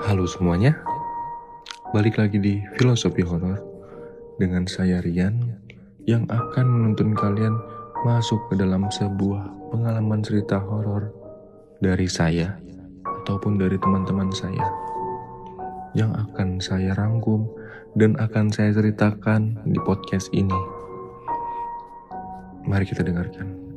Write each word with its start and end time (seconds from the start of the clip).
Halo 0.00 0.24
semuanya, 0.24 0.80
balik 1.92 2.16
lagi 2.16 2.40
di 2.40 2.64
Filosofi 2.80 3.20
Horor 3.20 3.60
dengan 4.40 4.64
saya 4.64 5.04
Rian 5.04 5.60
yang 6.08 6.24
akan 6.24 6.64
menuntun 6.64 7.12
kalian 7.12 7.52
masuk 8.08 8.40
ke 8.48 8.56
dalam 8.56 8.88
sebuah 8.88 9.68
pengalaman 9.68 10.24
cerita 10.24 10.56
horor 10.56 11.12
dari 11.84 12.08
saya 12.08 12.56
ataupun 13.04 13.60
dari 13.60 13.76
teman-teman 13.76 14.32
saya 14.32 14.64
yang 15.92 16.16
akan 16.16 16.56
saya 16.64 16.96
rangkum 16.96 17.44
dan 17.92 18.16
akan 18.16 18.48
saya 18.48 18.72
ceritakan 18.72 19.60
di 19.68 19.76
podcast 19.84 20.32
ini. 20.32 20.56
Mari 22.64 22.88
kita 22.88 23.04
dengarkan. 23.04 23.69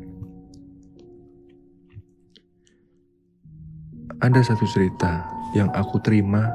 Ada 4.23 4.55
satu 4.55 4.63
cerita 4.63 5.27
yang 5.51 5.67
aku 5.75 5.99
terima 5.99 6.47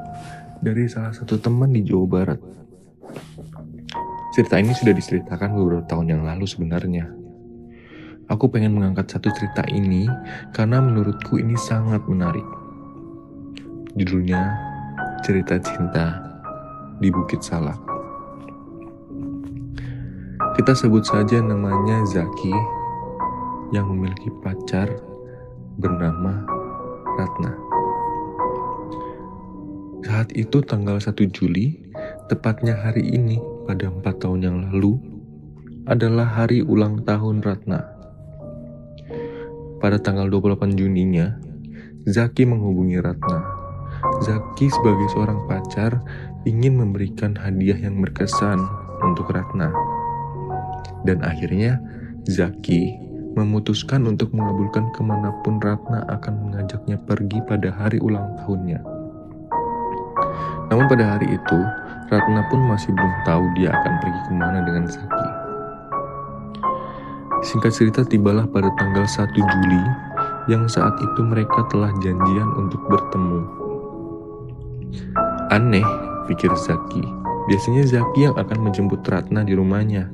dari 0.65 0.89
salah 0.89 1.13
satu 1.13 1.37
teman 1.37 1.69
di 1.69 1.85
Jawa 1.85 2.07
Barat. 2.09 2.41
Cerita 4.33 4.57
ini 4.57 4.73
sudah 4.73 4.97
diceritakan 4.97 5.53
beberapa 5.53 5.85
tahun 5.85 6.17
yang 6.17 6.23
lalu 6.25 6.49
sebenarnya. 6.49 7.13
Aku 8.33 8.49
pengen 8.49 8.73
mengangkat 8.73 9.13
satu 9.13 9.29
cerita 9.37 9.69
ini 9.69 10.09
karena 10.57 10.81
menurutku 10.81 11.37
ini 11.37 11.61
sangat 11.61 12.01
menarik. 12.09 12.45
Judulnya 14.01 14.49
Cerita 15.21 15.61
Cinta 15.61 16.25
di 17.05 17.13
Bukit 17.13 17.45
Salak. 17.45 17.77
Kita 20.57 20.73
sebut 20.73 21.05
saja 21.05 21.45
namanya 21.45 22.01
Zaki 22.09 22.57
yang 23.77 23.93
memiliki 23.93 24.33
pacar 24.41 24.89
bernama 25.77 26.57
Ratna. 27.19 27.68
Saat 30.09 30.33
itu 30.33 30.65
tanggal 30.65 30.97
1 30.97 31.21
Juli, 31.37 31.85
tepatnya 32.33 32.81
hari 32.81 33.13
ini 33.13 33.37
pada 33.69 33.93
empat 33.93 34.25
tahun 34.25 34.41
yang 34.41 34.57
lalu, 34.73 34.97
adalah 35.85 36.25
hari 36.25 36.65
ulang 36.65 37.05
tahun 37.05 37.45
Ratna. 37.45 37.85
Pada 39.85 40.01
tanggal 40.01 40.33
28 40.33 40.81
Juninya, 40.81 41.37
Zaki 42.09 42.49
menghubungi 42.49 42.97
Ratna. 43.05 43.45
Zaki 44.25 44.73
sebagai 44.73 45.13
seorang 45.13 45.45
pacar 45.45 46.01
ingin 46.49 46.81
memberikan 46.81 47.37
hadiah 47.37 47.77
yang 47.77 48.01
berkesan 48.01 48.65
untuk 49.05 49.29
Ratna. 49.29 49.69
Dan 51.05 51.21
akhirnya 51.21 51.85
Zaki 52.25 52.97
memutuskan 53.37 54.09
untuk 54.09 54.33
mengabulkan 54.33 54.89
ke 54.97 55.05
mana 55.05 55.37
pun 55.45 55.61
Ratna 55.61 56.09
akan 56.09 56.49
mengajaknya 56.49 56.97
pergi 56.97 57.45
pada 57.45 57.69
hari 57.77 58.01
ulang 58.01 58.41
tahunnya. 58.41 58.88
Namun 60.69 60.85
pada 60.89 61.17
hari 61.17 61.33
itu, 61.33 61.59
Ratna 62.09 62.41
pun 62.49 62.61
masih 62.65 62.93
belum 62.97 63.13
tahu 63.29 63.45
dia 63.57 63.69
akan 63.73 63.93
pergi 64.01 64.21
ke 64.29 64.33
mana 64.33 64.65
dengan 64.65 64.85
Zaki. 64.89 65.29
Singkat 67.45 67.73
cerita 67.73 68.01
tibalah 68.05 68.49
pada 68.49 68.73
tanggal 68.81 69.05
1 69.05 69.33
Juli 69.37 69.83
yang 70.49 70.65
saat 70.69 70.97
itu 71.01 71.21
mereka 71.21 71.69
telah 71.69 71.93
janjian 72.01 72.49
untuk 72.57 72.81
bertemu. 72.89 73.41
Aneh, 75.53 75.85
pikir 76.29 76.53
Zaki. 76.57 77.05
Biasanya 77.49 77.85
Zaki 77.89 78.29
yang 78.29 78.37
akan 78.37 78.69
menjemput 78.69 79.05
Ratna 79.09 79.45
di 79.45 79.57
rumahnya. 79.57 80.09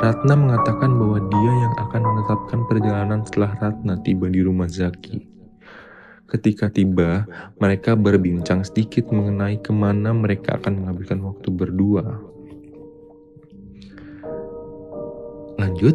Ratna 0.00 0.36
mengatakan 0.36 0.92
bahwa 1.00 1.16
dia 1.32 1.52
yang 1.64 1.74
akan 1.80 2.02
menetapkan 2.04 2.60
perjalanan 2.68 3.20
setelah 3.24 3.56
Ratna 3.56 3.96
tiba 4.04 4.28
di 4.28 4.44
rumah 4.44 4.68
Zaki. 4.68 5.33
Ketika 6.34 6.66
tiba, 6.66 7.30
mereka 7.62 7.94
berbincang 7.94 8.66
sedikit 8.66 9.06
mengenai 9.14 9.62
ke 9.62 9.70
mana 9.70 10.10
mereka 10.10 10.58
akan 10.58 10.82
menghabiskan 10.82 11.22
waktu 11.22 11.46
berdua. 11.54 12.02
Lanjut, 15.62 15.94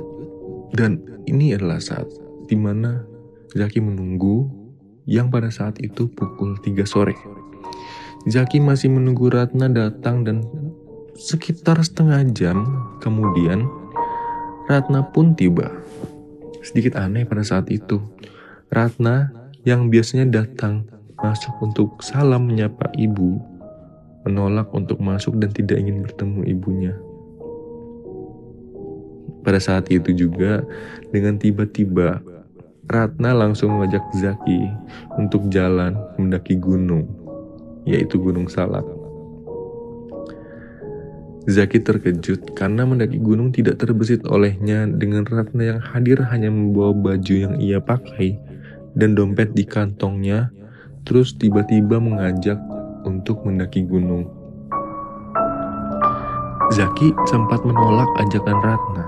dan 0.80 1.04
ini 1.28 1.52
adalah 1.52 1.84
saat 1.84 2.08
di 2.48 2.56
mana 2.56 3.04
Zaki 3.52 3.84
menunggu 3.84 4.48
yang 5.04 5.28
pada 5.28 5.52
saat 5.52 5.76
itu 5.84 6.08
pukul 6.08 6.56
3 6.64 6.88
sore. 6.88 7.20
Zaki 8.24 8.64
masih 8.64 8.96
menunggu 8.96 9.28
Ratna 9.28 9.68
datang 9.68 10.24
dan 10.24 10.48
sekitar 11.20 11.84
setengah 11.84 12.24
jam 12.32 12.64
kemudian 13.04 13.68
Ratna 14.72 15.04
pun 15.04 15.36
tiba. 15.36 15.68
Sedikit 16.64 16.96
aneh 16.96 17.28
pada 17.28 17.44
saat 17.44 17.68
itu. 17.68 18.00
Ratna 18.72 19.34
yang 19.68 19.92
biasanya 19.92 20.44
datang 20.44 20.88
masuk 21.20 21.52
untuk 21.60 22.00
salam 22.00 22.48
menyapa 22.48 22.88
ibu, 22.96 23.44
menolak 24.24 24.72
untuk 24.72 25.04
masuk 25.04 25.36
dan 25.36 25.52
tidak 25.52 25.84
ingin 25.84 26.08
bertemu 26.08 26.40
ibunya. 26.48 26.94
Pada 29.44 29.60
saat 29.60 29.92
itu 29.92 30.16
juga, 30.16 30.64
dengan 31.12 31.36
tiba-tiba, 31.40 32.24
Ratna 32.90 33.38
langsung 33.38 33.78
mengajak 33.78 34.02
Zaki 34.18 34.66
untuk 35.20 35.46
jalan 35.54 35.94
mendaki 36.18 36.58
gunung, 36.58 37.06
yaitu 37.86 38.18
Gunung 38.18 38.50
Salak. 38.50 38.84
Zaki 41.50 41.82
terkejut 41.82 42.54
karena 42.54 42.86
mendaki 42.86 43.18
gunung 43.18 43.50
tidak 43.50 43.82
terbesit 43.82 44.22
olehnya 44.30 44.86
dengan 44.86 45.26
Ratna 45.26 45.76
yang 45.76 45.82
hadir 45.82 46.22
hanya 46.30 46.50
membawa 46.50 46.94
baju 46.94 47.36
yang 47.36 47.56
ia 47.58 47.82
pakai 47.82 48.38
dan 48.98 49.14
dompet 49.14 49.54
di 49.54 49.66
kantongnya, 49.66 50.50
terus 51.06 51.36
tiba-tiba 51.38 51.98
mengajak 51.98 52.58
untuk 53.06 53.46
mendaki 53.46 53.86
gunung. 53.86 54.30
Zaki 56.70 57.10
sempat 57.26 57.66
menolak 57.66 58.08
ajakan 58.22 58.58
Ratna, 58.62 59.06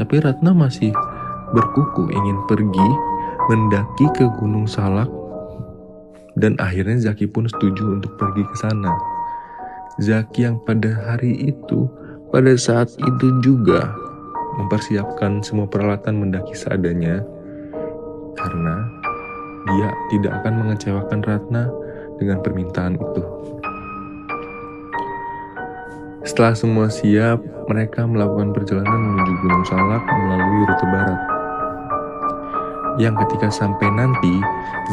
tapi 0.00 0.16
Ratna 0.24 0.56
masih 0.56 0.96
berkuku 1.52 2.08
ingin 2.08 2.40
pergi 2.48 2.88
mendaki 3.52 4.08
ke 4.16 4.24
Gunung 4.40 4.64
Salak 4.64 5.08
dan 6.40 6.56
akhirnya 6.56 7.10
Zaki 7.10 7.28
pun 7.28 7.44
setuju 7.50 8.00
untuk 8.00 8.16
pergi 8.16 8.46
ke 8.46 8.56
sana. 8.56 8.94
Zaki 9.98 10.46
yang 10.46 10.56
pada 10.62 10.88
hari 11.10 11.50
itu, 11.50 11.90
pada 12.30 12.54
saat 12.54 12.94
itu 12.96 13.26
juga 13.42 13.90
mempersiapkan 14.56 15.42
semua 15.42 15.66
peralatan 15.66 16.22
mendaki 16.22 16.54
seadanya 16.54 17.26
dia 19.78 19.94
tidak 20.10 20.42
akan 20.42 20.66
mengecewakan 20.66 21.22
Ratna 21.22 21.70
dengan 22.18 22.42
permintaan 22.42 22.98
itu. 22.98 23.22
Setelah 26.26 26.54
semua 26.58 26.90
siap, 26.90 27.38
mereka 27.70 28.02
melakukan 28.02 28.50
perjalanan 28.50 29.14
menuju 29.14 29.32
Gunung 29.38 29.64
Salak 29.70 30.02
melalui 30.02 30.66
rute 30.66 30.86
barat. 30.90 31.20
Yang 32.98 33.14
ketika 33.22 33.54
sampai 33.54 33.86
nanti, 33.94 34.42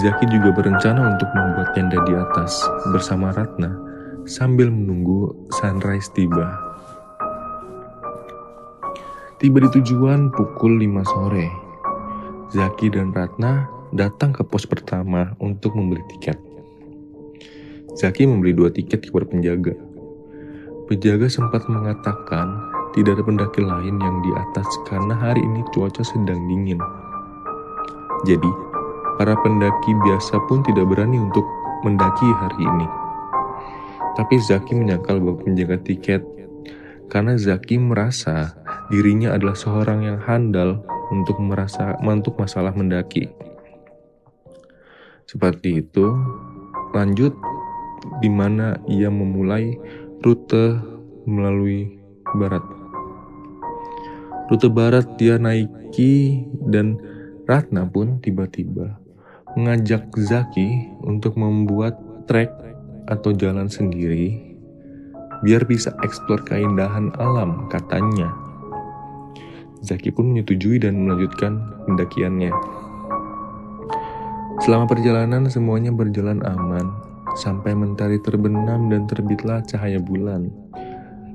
Zaki 0.06 0.29
juga 0.29 0.53
berencana 0.53 1.17
untuk 1.17 1.29
membuat 1.34 1.73
tenda 1.73 1.97
di 2.06 2.13
atas 2.13 2.62
bersama 2.94 3.34
Ratna 3.34 3.73
sambil 4.29 4.69
menunggu 4.69 5.34
sunrise 5.50 6.13
tiba. 6.13 6.46
Tiba 9.41 9.57
di 9.66 9.69
tujuan 9.81 10.29
pukul 10.29 10.78
5 10.78 11.02
sore. 11.09 11.47
Zaki 12.53 12.94
dan 12.94 13.09
Ratna 13.09 13.75
datang 13.95 14.35
ke 14.35 14.44
pos 14.44 14.67
pertama 14.67 15.31
untuk 15.39 15.73
membeli 15.79 16.03
tiket. 16.11 16.35
Zaki 17.95 18.28
membeli 18.28 18.51
dua 18.51 18.67
tiket 18.67 19.07
kepada 19.07 19.23
penjaga. 19.23 19.72
Penjaga 20.91 21.31
sempat 21.31 21.63
mengatakan 21.72 22.59
tidak 22.91 23.17
ada 23.17 23.23
pendaki 23.23 23.63
lain 23.63 23.95
yang 24.03 24.19
di 24.19 24.31
atas 24.35 24.67
karena 24.84 25.16
hari 25.16 25.39
ini 25.39 25.63
cuaca 25.72 26.03
sedang 26.03 26.44
dingin. 26.51 26.78
Jadi, 28.28 28.51
para 29.16 29.39
pendaki 29.39 29.91
biasa 30.03 30.44
pun 30.51 30.59
tidak 30.67 30.91
berani 30.91 31.16
untuk 31.16 31.47
mendaki 31.87 32.28
hari 32.35 32.67
ini. 32.67 32.87
Tapi 34.20 34.35
Zaki 34.43 34.75
menyangkal 34.75 35.23
bahwa 35.23 35.40
penjaga 35.40 35.79
tiket 35.79 36.23
karena 37.08 37.40
Zaki 37.40 37.79
merasa 37.79 38.59
dirinya 38.91 39.35
adalah 39.35 39.55
seorang 39.55 40.03
yang 40.03 40.20
handal 40.20 40.84
untuk 41.16 41.40
merasa 41.40 41.96
untuk 42.03 42.35
masalah 42.35 42.75
mendaki. 42.75 43.45
Seperti 45.25 45.81
itu, 45.81 46.05
lanjut 46.93 47.33
di 48.22 48.29
mana 48.29 48.77
ia 48.85 49.09
memulai 49.09 49.73
rute 50.22 50.77
melalui 51.25 51.97
barat. 52.37 52.61
Rute 54.49 54.69
barat 54.69 55.17
dia 55.17 55.41
naiki 55.41 56.45
dan 56.69 57.01
Ratna 57.45 57.85
pun 57.85 58.17
tiba-tiba 58.22 58.97
mengajak 59.53 60.09
Zaki 60.17 60.97
untuk 61.05 61.37
membuat 61.37 61.97
trek 62.25 62.49
atau 63.05 63.31
jalan 63.31 63.69
sendiri 63.69 64.55
biar 65.45 65.61
bisa 65.69 65.93
eksplor 66.01 66.41
keindahan 66.41 67.13
alam 67.22 67.69
katanya. 67.69 68.33
Zaki 69.85 70.09
pun 70.09 70.33
menyetujui 70.33 70.81
dan 70.81 71.05
melanjutkan 71.05 71.61
pendakiannya. 71.85 72.49
Selama 74.63 74.87
perjalanan 74.87 75.52
semuanya 75.52 75.91
berjalan 75.91 76.40
aman 76.47 76.96
sampai 77.35 77.75
mentari 77.75 78.16
terbenam 78.23 78.87
dan 78.87 79.03
terbitlah 79.05 79.59
cahaya 79.67 79.99
bulan. 79.99 80.47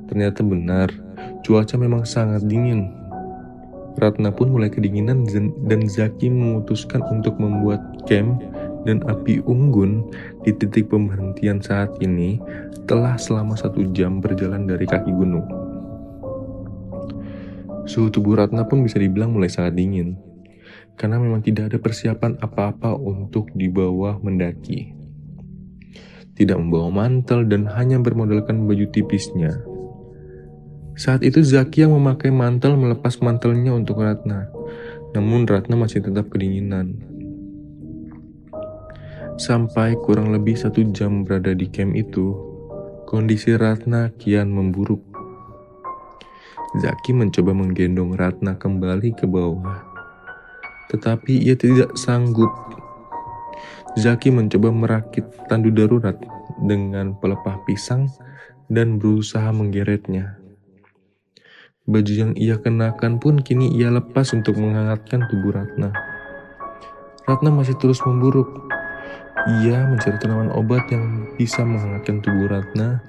Ternyata 0.08 0.40
benar, 0.40 0.88
cuaca 1.44 1.76
memang 1.76 2.08
sangat 2.08 2.43
dingin. 2.49 2.88
Ratna 4.00 4.32
pun 4.32 4.49
mulai 4.49 4.72
kedinginan 4.72 5.28
dan 5.69 5.81
Zaki 5.84 6.32
memutuskan 6.32 7.05
untuk 7.12 7.37
membuat 7.37 7.84
camp 8.08 8.40
dan 8.88 9.05
api 9.05 9.44
unggun 9.44 10.08
di 10.46 10.56
titik 10.56 10.88
pemberhentian 10.88 11.61
saat 11.61 11.93
ini 12.00 12.40
telah 12.88 13.20
selama 13.20 13.52
satu 13.55 13.84
jam 13.93 14.25
berjalan 14.25 14.64
dari 14.64 14.88
kaki 14.88 15.12
gunung. 15.12 15.44
Suhu 17.84 18.08
tubuh 18.08 18.38
Ratna 18.40 18.64
pun 18.64 18.81
bisa 18.87 18.96
dibilang 18.96 19.34
mulai 19.34 19.50
sangat 19.52 19.76
dingin, 19.76 20.16
karena 21.00 21.17
memang 21.17 21.41
tidak 21.41 21.73
ada 21.73 21.79
persiapan 21.81 22.37
apa-apa 22.44 22.93
untuk 22.93 23.49
dibawa 23.56 24.20
mendaki 24.20 25.00
tidak 26.41 26.56
membawa 26.56 26.88
mantel 26.88 27.44
dan 27.44 27.69
hanya 27.69 28.00
bermodalkan 28.00 28.64
baju 28.64 28.88
tipisnya. 28.88 29.61
Saat 30.97 31.20
itu 31.20 31.44
Zaki 31.44 31.85
yang 31.85 31.93
memakai 31.93 32.32
mantel 32.32 32.81
melepas 32.81 33.20
mantelnya 33.20 33.76
untuk 33.76 34.00
Ratna, 34.00 34.49
namun 35.12 35.44
Ratna 35.44 35.76
masih 35.76 36.00
tetap 36.00 36.32
kedinginan. 36.32 36.97
Sampai 39.37 40.00
kurang 40.00 40.32
lebih 40.32 40.56
satu 40.56 40.81
jam 40.97 41.29
berada 41.29 41.52
di 41.52 41.69
camp 41.69 41.93
itu, 41.93 42.32
kondisi 43.05 43.52
Ratna 43.52 44.08
kian 44.17 44.49
memburuk. 44.49 45.05
Zaki 46.81 47.12
mencoba 47.12 47.52
menggendong 47.52 48.17
Ratna 48.17 48.56
kembali 48.56 49.12
ke 49.12 49.29
bawah, 49.29 49.89
tetapi 50.90 51.38
ia 51.38 51.54
tidak 51.54 51.94
sanggup 51.94 52.50
Zaki 53.98 54.31
mencoba 54.31 54.70
merakit 54.70 55.26
tandu 55.50 55.75
darurat 55.75 56.14
dengan 56.62 57.19
pelepah 57.19 57.58
pisang 57.66 58.06
dan 58.70 59.02
berusaha 59.02 59.50
menggeretnya. 59.50 60.38
Baju 61.90 62.12
yang 62.14 62.32
ia 62.38 62.54
kenakan 62.62 63.19
pun 63.19 63.42
kini 63.42 63.75
ia 63.75 63.90
lepas 63.90 64.31
untuk 64.31 64.62
menghangatkan 64.62 65.26
tubuh 65.26 65.58
Ratna. 65.58 65.90
Ratna 67.26 67.50
masih 67.50 67.75
terus 67.82 67.98
memburuk. 68.06 68.46
Ia 69.66 69.90
mencari 69.90 70.22
tanaman 70.22 70.54
obat 70.54 70.87
yang 70.94 71.34
bisa 71.34 71.66
menghangatkan 71.66 72.22
tubuh 72.22 72.46
Ratna 72.46 73.02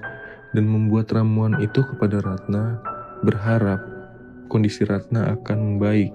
dan 0.57 0.65
membuat 0.65 1.13
ramuan 1.13 1.61
itu 1.61 1.85
kepada 1.93 2.25
Ratna 2.25 2.81
berharap 3.21 3.85
kondisi 4.49 4.81
Ratna 4.81 5.37
akan 5.37 5.77
membaik. 5.77 6.09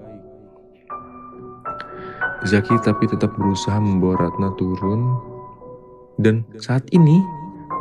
Zaki 2.45 2.77
tapi 2.85 3.09
tetap 3.09 3.33
berusaha 3.33 3.81
membawa 3.81 4.29
Ratna 4.29 4.53
turun 4.61 5.17
dan 6.21 6.45
saat 6.61 6.85
ini 6.93 7.17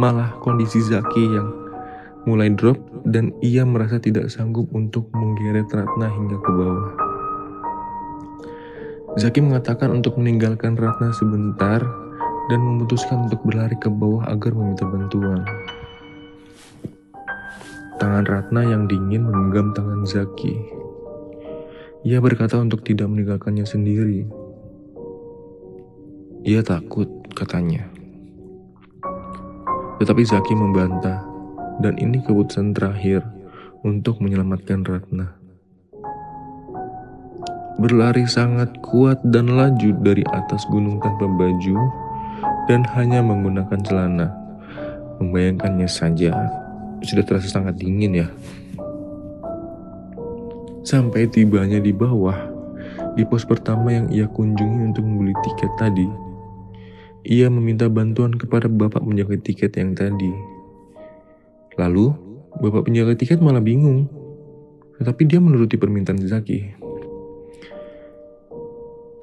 malah 0.01 0.33
kondisi 0.41 0.81
Zaki 0.81 1.25
yang 1.29 1.49
mulai 2.25 2.49
drop 2.53 2.81
dan 3.05 3.37
ia 3.45 3.69
merasa 3.69 4.01
tidak 4.01 4.33
sanggup 4.33 4.69
untuk 4.73 5.13
menggeret 5.13 5.69
Ratna 5.69 6.09
hingga 6.09 6.41
ke 6.41 6.51
bawah. 6.51 6.91
Zaki 9.17 9.41
mengatakan 9.45 9.93
untuk 9.93 10.17
meninggalkan 10.17 10.77
Ratna 10.77 11.13
sebentar 11.13 11.81
dan 12.49 12.61
memutuskan 12.61 13.29
untuk 13.29 13.41
berlari 13.45 13.77
ke 13.77 13.89
bawah 13.89 14.25
agar 14.29 14.53
meminta 14.53 14.85
bantuan. 14.85 15.45
Tangan 17.97 18.25
Ratna 18.29 18.61
yang 18.61 18.85
dingin 18.85 19.25
menggenggam 19.25 19.73
tangan 19.73 20.05
Zaki. 20.05 20.53
Ia 22.05 22.21
berkata 22.21 22.61
untuk 22.61 22.85
tidak 22.85 23.09
meninggalkannya 23.09 23.65
sendiri, 23.65 24.29
ia 26.47 26.63
takut, 26.63 27.11
katanya. 27.35 27.91
Tetapi 29.99 30.23
Zaki 30.23 30.55
membantah, 30.55 31.27
dan 31.83 31.99
ini 31.99 32.23
keputusan 32.23 32.71
terakhir 32.71 33.27
untuk 33.83 34.23
menyelamatkan 34.23 34.87
Ratna. 34.87 35.35
Berlari 37.83 38.31
sangat 38.31 38.79
kuat 38.79 39.19
dan 39.27 39.59
laju 39.59 39.91
dari 40.07 40.23
atas 40.31 40.63
gunung 40.71 41.03
tanpa 41.03 41.27
baju 41.27 41.77
dan 42.71 42.87
hanya 42.95 43.27
menggunakan 43.27 43.83
celana. 43.83 44.31
Membayangkannya 45.19 45.91
saja, 45.91 46.31
sudah 47.03 47.27
terasa 47.27 47.51
sangat 47.51 47.75
dingin 47.75 48.23
ya. 48.23 48.29
Sampai 50.87 51.27
tibanya 51.27 51.83
di 51.83 51.91
bawah, 51.91 52.39
di 53.19 53.27
pos 53.27 53.43
pertama 53.43 53.91
yang 53.91 54.07
ia 54.15 54.31
kunjungi 54.31 54.95
untuk 54.95 55.03
membeli 55.03 55.35
tiket 55.43 55.73
tadi, 55.75 56.26
ia 57.27 57.51
meminta 57.51 57.91
bantuan 57.91 58.31
kepada 58.39 58.71
bapak 58.71 59.03
penjaga 59.03 59.35
tiket 59.43 59.75
yang 59.75 59.99
tadi. 59.99 60.31
Lalu, 61.75 62.15
bapak 62.63 62.87
penjaga 62.87 63.19
tiket 63.19 63.43
malah 63.43 63.59
bingung. 63.59 64.07
Tetapi 65.03 65.27
dia 65.27 65.43
menuruti 65.43 65.75
permintaan 65.75 66.23
Zaki. 66.23 66.79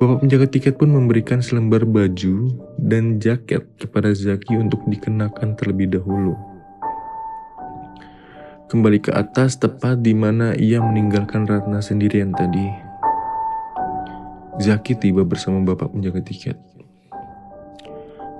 Bapak 0.04 0.20
penjaga 0.20 0.52
tiket 0.52 0.76
pun 0.76 0.92
memberikan 0.92 1.40
selembar 1.40 1.88
baju 1.88 2.52
dan 2.76 3.24
jaket 3.24 3.64
kepada 3.80 4.12
Zaki 4.12 4.60
untuk 4.60 4.84
dikenakan 4.84 5.56
terlebih 5.56 5.96
dahulu. 5.96 6.36
Kembali 8.68 9.00
ke 9.00 9.16
atas 9.16 9.56
tepat 9.56 10.04
di 10.04 10.12
mana 10.12 10.52
ia 10.60 10.84
meninggalkan 10.84 11.48
Ratna 11.48 11.80
sendirian 11.80 12.36
tadi. 12.36 12.68
Zaki 14.60 15.00
tiba 15.00 15.24
bersama 15.24 15.64
bapak 15.64 15.96
penjaga 15.96 16.20
tiket. 16.20 16.73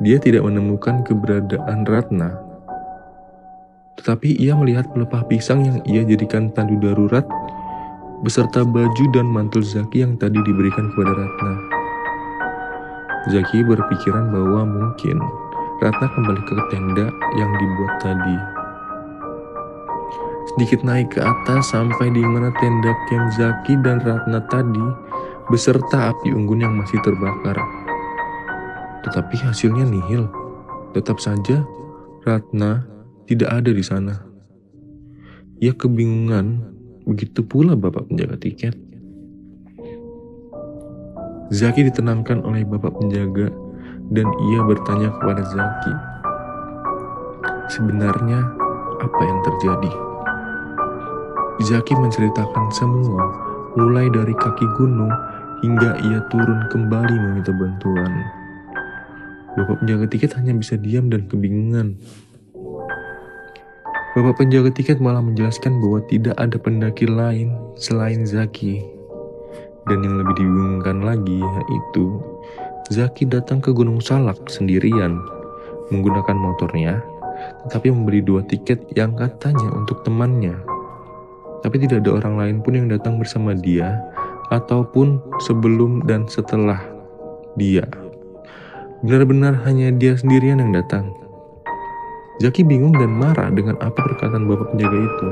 Dia 0.04 0.20
tidak 0.20 0.44
menemukan 0.44 1.00
keberadaan 1.08 1.88
Ratna. 1.88 2.36
Tetapi 3.96 4.36
ia 4.36 4.52
melihat 4.52 4.92
pelepah 4.92 5.24
pisang 5.32 5.64
yang 5.64 5.80
ia 5.88 6.04
jadikan 6.04 6.52
tandu 6.52 6.76
darurat 6.76 7.24
beserta 8.20 8.68
baju 8.68 9.06
dan 9.16 9.24
mantel 9.24 9.64
Zaki 9.64 10.04
yang 10.04 10.20
tadi 10.20 10.44
diberikan 10.44 10.92
kepada 10.92 11.12
Ratna. 11.16 11.54
Zaki 13.32 13.64
berpikiran 13.64 14.28
bahwa 14.28 14.68
mungkin 14.68 15.24
Ratna 15.80 16.08
kembali 16.12 16.42
ke 16.52 16.54
tenda 16.68 17.08
yang 17.40 17.52
dibuat 17.56 17.94
tadi. 18.04 18.38
Sedikit 20.52 20.84
naik 20.84 21.16
ke 21.16 21.24
atas 21.24 21.72
sampai 21.72 22.12
di 22.12 22.20
mana 22.20 22.52
tenda 22.60 22.92
Ken 23.08 23.24
Zaki 23.40 23.80
dan 23.80 24.04
Ratna 24.04 24.44
tadi 24.52 24.84
beserta 25.48 26.12
api 26.12 26.36
unggun 26.36 26.60
yang 26.60 26.76
masih 26.76 27.00
terbakar. 27.00 27.56
Tetapi 29.04 29.36
hasilnya 29.44 29.86
nihil. 29.86 30.28
Tetap 30.96 31.20
saja 31.20 31.66
Ratna 32.24 32.88
tidak 33.28 33.52
ada 33.52 33.72
di 33.72 33.84
sana. 33.84 34.16
Ia 35.60 35.76
kebingungan, 35.76 36.60
begitu 37.08 37.44
pula 37.44 37.76
bapak 37.76 38.08
penjaga 38.08 38.40
tiket. 38.40 38.76
Zaki 41.52 41.86
ditenangkan 41.92 42.42
oleh 42.48 42.64
bapak 42.64 42.96
penjaga 42.98 43.52
dan 44.12 44.28
ia 44.52 44.60
bertanya 44.64 45.12
kepada 45.20 45.44
Zaki. 45.48 45.94
Sebenarnya 47.72 48.40
apa 49.00 49.22
yang 49.24 49.40
terjadi? 49.44 49.92
Zaki 51.64 51.94
menceritakan 51.96 52.66
semua, 52.74 53.24
mulai 53.80 54.10
dari 54.12 54.34
kaki 54.36 54.66
gunung 54.76 55.12
hingga 55.64 55.96
ia 56.04 56.20
turun 56.28 56.68
kembali 56.72 57.16
meminta 57.16 57.56
bantuan. 57.56 58.43
Bapak 59.54 59.86
penjaga 59.86 60.10
tiket 60.10 60.34
hanya 60.34 60.58
bisa 60.58 60.74
diam 60.82 61.14
dan 61.14 61.30
kebingungan. 61.30 62.02
Bapak 64.18 64.42
penjaga 64.42 64.74
tiket 64.74 64.98
malah 64.98 65.22
menjelaskan 65.22 65.78
bahwa 65.78 66.02
tidak 66.10 66.34
ada 66.42 66.58
pendaki 66.58 67.06
lain 67.06 67.54
selain 67.78 68.26
Zaki. 68.26 68.82
Dan 69.86 70.02
yang 70.02 70.16
lebih 70.22 70.42
dibingungkan 70.42 71.06
lagi 71.06 71.38
yaitu 71.38 72.18
Zaki 72.90 73.30
datang 73.30 73.62
ke 73.62 73.70
Gunung 73.70 74.02
Salak 74.02 74.42
sendirian 74.50 75.22
menggunakan 75.94 76.34
motornya, 76.34 77.06
tetapi 77.70 77.94
membeli 77.94 78.26
dua 78.26 78.42
tiket 78.50 78.90
yang 78.98 79.14
katanya 79.14 79.70
untuk 79.70 80.02
temannya. 80.02 80.58
Tapi 81.62 81.78
tidak 81.78 82.02
ada 82.02 82.26
orang 82.26 82.36
lain 82.42 82.58
pun 82.66 82.74
yang 82.74 82.88
datang 82.90 83.22
bersama 83.22 83.54
dia 83.54 84.02
ataupun 84.50 85.22
sebelum 85.46 86.10
dan 86.10 86.26
setelah 86.26 86.82
dia. 87.54 88.03
Benar-benar 89.04 89.68
hanya 89.68 89.92
dia 89.92 90.16
sendirian 90.16 90.64
yang 90.64 90.72
datang. 90.72 91.12
Zaki 92.40 92.64
bingung 92.64 92.96
dan 92.96 93.12
marah 93.12 93.52
dengan 93.52 93.76
apa 93.84 94.00
perkataan 94.00 94.48
bapak 94.48 94.72
penjaga 94.72 94.96
itu. 94.96 95.28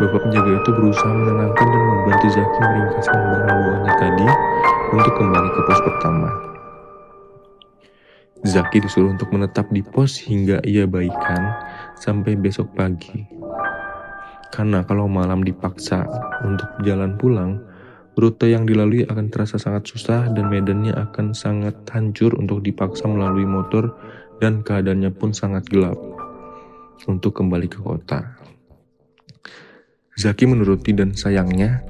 Bapak 0.00 0.20
penjaga 0.24 0.50
itu 0.56 0.70
berusaha 0.72 1.12
menenangkan 1.12 1.66
dan 1.68 1.82
membantu 1.84 2.26
Zaki 2.32 2.60
meringkaskan 2.64 3.20
barang 3.20 3.52
bawahnya 3.52 3.92
tadi 4.00 4.26
untuk 4.96 5.12
kembali 5.20 5.48
ke 5.52 5.60
pos 5.60 5.80
pertama. 5.92 6.30
Zaki 8.48 8.76
disuruh 8.80 9.12
untuk 9.12 9.28
menetap 9.28 9.68
di 9.68 9.84
pos 9.84 10.16
hingga 10.16 10.64
ia 10.64 10.88
baikan 10.88 11.52
sampai 12.00 12.32
besok 12.32 12.72
pagi. 12.72 13.28
Karena 14.56 14.80
kalau 14.88 15.04
malam 15.04 15.44
dipaksa 15.44 16.08
untuk 16.48 16.80
jalan 16.80 17.12
pulang, 17.20 17.60
Rute 18.18 18.50
yang 18.50 18.66
dilalui 18.66 19.06
akan 19.06 19.30
terasa 19.30 19.62
sangat 19.62 19.86
susah 19.94 20.26
dan 20.34 20.50
medannya 20.50 20.90
akan 20.90 21.38
sangat 21.38 21.78
hancur 21.94 22.34
untuk 22.34 22.66
dipaksa 22.66 23.06
melalui 23.06 23.46
motor 23.46 23.94
dan 24.42 24.66
keadaannya 24.66 25.14
pun 25.14 25.30
sangat 25.30 25.62
gelap 25.70 25.94
untuk 27.06 27.30
kembali 27.38 27.70
ke 27.70 27.78
kota. 27.78 28.34
Zaki 30.18 30.50
menuruti 30.50 30.90
dan 30.98 31.14
sayangnya, 31.14 31.86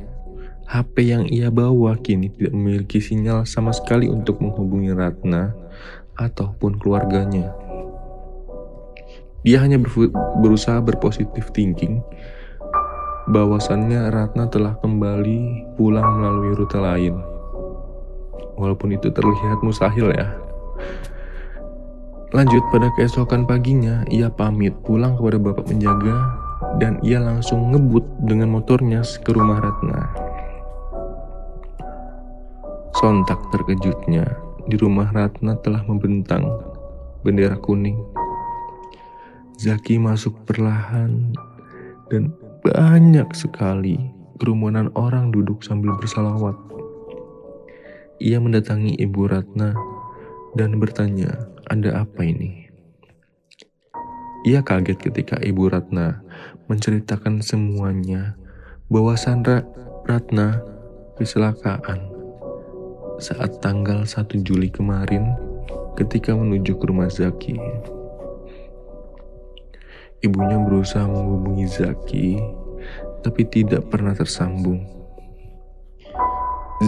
HP 0.69 1.09
yang 1.09 1.25
ia 1.33 1.49
bawa 1.49 1.97
kini 1.97 2.29
tidak 2.29 2.53
memiliki 2.53 3.01
sinyal 3.01 3.49
sama 3.49 3.73
sekali 3.73 4.05
untuk 4.05 4.45
menghubungi 4.45 4.93
Ratna 4.93 5.57
ataupun 6.13 6.77
keluarganya. 6.77 7.57
Dia 9.49 9.65
hanya 9.65 9.81
berusaha 10.45 10.77
berpositif 10.85 11.49
thinking 11.57 12.05
bahwasannya 13.29 14.09
Ratna 14.09 14.49
telah 14.49 14.75
kembali 14.81 15.69
pulang 15.77 16.09
melalui 16.21 16.57
rute 16.57 16.81
lain. 16.81 17.21
Walaupun 18.57 18.97
itu 18.97 19.13
terlihat 19.13 19.61
mustahil 19.61 20.11
ya. 20.17 20.33
Lanjut 22.33 22.61
pada 22.69 22.93
keesokan 22.97 23.49
paginya, 23.49 24.05
ia 24.13 24.29
pamit 24.29 24.77
pulang 24.85 25.17
kepada 25.17 25.41
bapak 25.41 25.65
penjaga 25.69 26.17
dan 26.77 27.01
ia 27.01 27.21
langsung 27.21 27.73
ngebut 27.73 28.05
dengan 28.25 28.53
motornya 28.53 29.01
ke 29.01 29.31
rumah 29.33 29.61
Ratna. 29.61 30.01
Sontak 32.99 33.39
terkejutnya, 33.55 34.27
di 34.69 34.77
rumah 34.77 35.09
Ratna 35.15 35.57
telah 35.63 35.81
membentang 35.87 36.45
bendera 37.23 37.57
kuning. 37.57 37.97
Zaki 39.59 39.97
masuk 39.97 40.35
perlahan 40.45 41.33
dan 42.11 42.35
banyak 42.69 43.33
sekali 43.33 43.97
kerumunan 44.37 44.93
orang 44.93 45.33
duduk 45.33 45.65
sambil 45.65 45.97
bersalawat. 45.97 46.53
Ia 48.21 48.37
mendatangi 48.45 48.93
Ibu 49.01 49.25
Ratna 49.25 49.73
dan 50.53 50.77
bertanya, 50.77 51.49
"Ada 51.65 52.05
apa 52.05 52.29
ini?" 52.29 52.69
Ia 54.45 54.61
kaget 54.61 55.01
ketika 55.01 55.41
Ibu 55.41 55.73
Ratna 55.73 56.21
menceritakan 56.69 57.41
semuanya 57.41 58.37
bahwa 58.93 59.17
Sandra 59.17 59.65
Ratna 60.05 60.61
kecelakaan 61.17 62.05
saat 63.17 63.65
tanggal 63.65 64.05
1 64.05 64.45
Juli 64.45 64.69
kemarin 64.69 65.25
ketika 65.97 66.37
menuju 66.37 66.77
ke 66.77 66.85
rumah 66.85 67.09
Zaki. 67.09 67.57
Ibunya 70.19 70.59
berusaha 70.59 71.07
menghubungi 71.07 71.71
Zaki, 71.71 72.43
tapi 73.29 73.45
tidak 73.45 73.93
pernah 73.93 74.17
tersambung. 74.17 74.89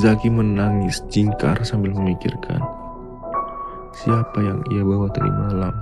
Zaki 0.00 0.32
menangis 0.32 1.04
jingkar 1.12 1.60
sambil 1.68 1.92
memikirkan 1.92 2.64
siapa 3.92 4.40
yang 4.40 4.64
ia 4.72 4.80
bawa 4.80 5.12
tadi 5.12 5.28
malam. 5.28 5.74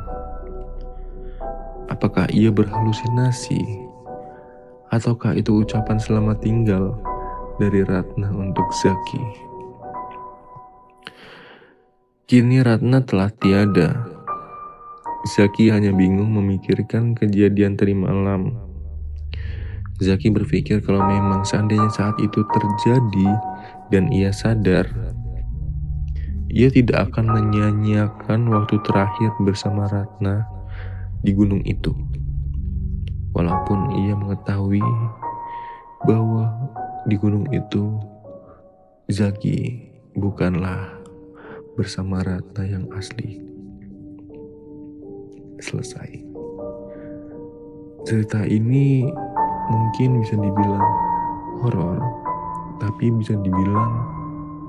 Apakah 1.87 2.27
ia 2.35 2.51
berhalusinasi? 2.51 3.87
Ataukah 4.91 5.39
itu 5.39 5.63
ucapan 5.63 6.03
selamat 6.03 6.43
tinggal 6.43 6.99
dari 7.63 7.87
Ratna 7.87 8.35
untuk 8.35 8.67
Zaki? 8.75 9.23
Kini 12.27 12.61
Ratna 12.61 13.01
telah 13.07 13.31
tiada 13.31 14.19
Zaki 15.29 15.69
hanya 15.71 15.93
bingung 15.93 16.33
memikirkan 16.35 17.13
kejadian 17.15 17.77
tadi 17.77 17.93
malam. 17.93 18.68
Zaki 19.99 20.31
berpikir 20.31 20.79
kalau 20.87 21.03
memang 21.03 21.43
seandainya 21.43 21.91
saat 21.91 22.15
itu 22.23 22.47
terjadi 22.55 23.29
dan 23.91 24.07
ia 24.15 24.31
sadar, 24.31 24.87
ia 26.55 26.71
tidak 26.71 27.11
akan 27.11 27.35
menyanyiakan 27.35 28.47
waktu 28.47 28.79
terakhir 28.87 29.35
bersama 29.43 29.91
Ratna 29.91 30.47
di 31.27 31.35
gunung 31.35 31.67
itu. 31.67 31.91
Walaupun 33.35 34.07
ia 34.07 34.15
mengetahui 34.15 34.87
bahwa 36.07 36.47
di 37.11 37.19
gunung 37.19 37.51
itu 37.51 37.99
Zaki 39.11 39.83
bukanlah 40.15 40.95
bersama 41.75 42.23
Ratna 42.23 42.63
yang 42.63 42.87
asli 42.95 43.43
selesai. 45.59 46.23
Cerita 48.07 48.47
ini 48.47 49.05
mungkin 49.69 50.25
bisa 50.25 50.35
dibilang 50.35 50.85
horor, 51.65 52.01
tapi 52.81 53.13
bisa 53.13 53.37
dibilang 53.39 53.93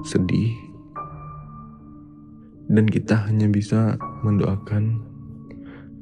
sedih. 0.03 0.55
Dan 2.69 2.85
kita 2.85 3.25
hanya 3.25 3.49
bisa 3.49 3.97
mendoakan 4.21 5.01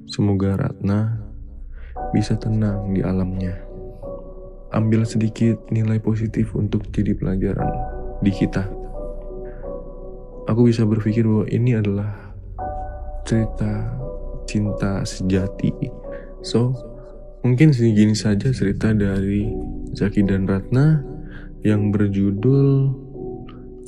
semoga 0.09 0.59
Ratna 0.59 1.15
bisa 2.11 2.35
tenang 2.35 2.91
di 2.91 2.99
alamnya. 2.99 3.55
Ambil 4.75 5.07
sedikit 5.07 5.71
nilai 5.71 6.03
positif 6.03 6.51
untuk 6.51 6.91
jadi 6.91 7.15
pelajaran 7.15 7.71
di 8.19 8.31
kita. 8.35 8.67
Aku 10.47 10.67
bisa 10.67 10.83
berpikir 10.83 11.23
bahwa 11.27 11.47
ini 11.47 11.75
adalah 11.75 12.35
cerita 13.27 13.95
cinta 14.47 15.03
sejati. 15.03 15.71
So, 16.39 16.71
mungkin 17.47 17.71
segini 17.71 18.11
saja 18.11 18.51
cerita 18.51 18.91
dari 18.91 19.47
Zaki 19.95 20.27
dan 20.27 20.51
Ratna 20.51 20.99
yang 21.63 21.95
berjudul 21.95 22.91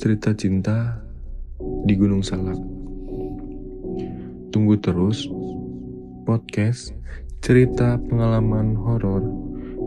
Cerita 0.00 0.32
Cinta 0.32 0.96
di 1.84 1.92
Gunung 1.92 2.24
Salak. 2.24 2.56
Tunggu 4.48 4.80
terus 4.80 5.28
podcast 6.24 6.96
cerita 7.44 8.00
pengalaman 8.00 8.80
horor 8.80 9.28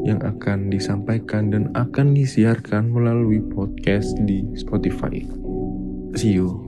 yang 0.06 0.22
akan 0.22 0.70
disampaikan 0.70 1.50
dan 1.50 1.74
akan 1.74 2.14
disiarkan 2.14 2.94
melalui 2.94 3.42
podcast 3.42 4.14
di 4.22 4.46
Spotify. 4.54 5.26
See 6.14 6.38
you. 6.38 6.63